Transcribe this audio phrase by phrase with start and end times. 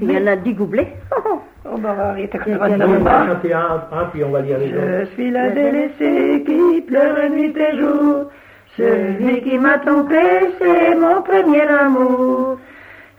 [0.00, 0.56] Il y en a dix.
[1.72, 2.92] Oh, bah, même.
[3.00, 5.00] On va chanter un, un, puis on va lire les autres.
[5.00, 8.30] Je suis la délaissée qui pleure nuit et jour.
[8.76, 10.16] Celui qui m'a trompé,
[10.58, 12.58] c'est mon premier amour.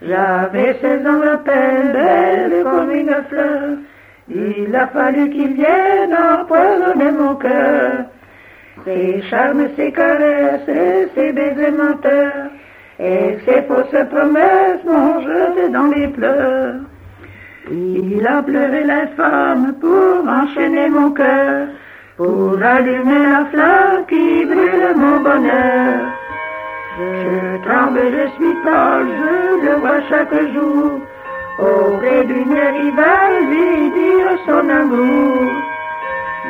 [0.02, 3.78] J'avais 16 ans à peine, belle comme une fleur.
[4.28, 7.92] Il a fallu qu'il vienne empoisonner mon cœur.
[8.84, 12.50] Ses charmes, ses caresses, et ses baisers menteurs.
[13.04, 16.74] Et ses fausses promesses m'ont jeté dans les pleurs.
[17.68, 21.66] Il a pleuré l'infâme pour enchaîner mon cœur,
[22.16, 25.94] pour allumer la flamme qui brûle mon bonheur.
[26.96, 31.00] Je tremble, je suis pâle, je le vois chaque jour,
[31.58, 35.50] auprès d'une rivale lui dire son amour.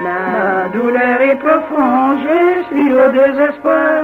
[0.02, 4.02] Ma douleur est profonde, je suis au désespoir,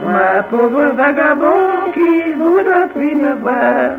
[0.00, 3.96] moi pauvre vagabond qui voudra plus me voir.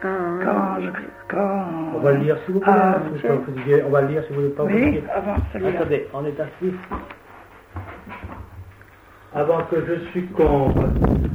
[0.00, 0.90] Quand, Quand je...
[1.28, 1.64] Quand...
[1.96, 2.72] On va le lire si vous voulez.
[2.72, 3.82] Ah, hein, vous pas fatigué.
[3.86, 5.68] On va le lire si vous voulez pas vous Oui, avant.
[5.68, 6.74] Attendez, on est assis.
[9.34, 10.88] Avant que je succombe,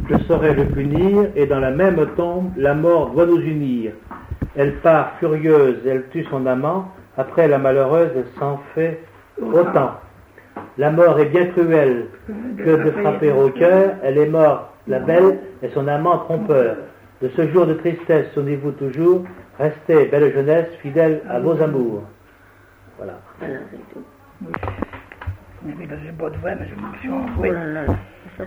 [0.09, 3.94] je saurai le punir, et dans la même tombe, la mort doit nous unir.
[4.56, 9.03] Elle part furieuse, elle tue son amant, après la malheureuse s'en fait
[9.39, 9.91] autant.
[10.77, 12.05] La mort est bien cruelle
[12.58, 16.78] que de frapper au cœur, elle est morte, la belle, et son amant trompeur.
[17.22, 19.23] De ce jour de tristesse, souvenez-vous toujours,
[19.59, 22.03] restez, belle jeunesse, fidèle à vos amours.
[22.97, 23.13] Voilà.
[23.39, 24.03] voilà, c'est tout.
[25.63, 27.53] Oui, parce que j'ai pas de voix, mais je me suis Oh envoyé.
[27.53, 27.81] là là,
[28.38, 28.44] ça,